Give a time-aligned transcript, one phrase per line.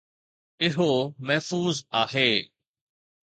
[0.61, 2.51] اهو محفوظ آهي